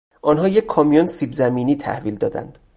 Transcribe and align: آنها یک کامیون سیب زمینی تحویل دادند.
آنها 0.21 0.47
یک 0.47 0.65
کامیون 0.65 1.05
سیب 1.05 1.33
زمینی 1.33 1.75
تحویل 1.75 2.15
دادند. 2.15 2.57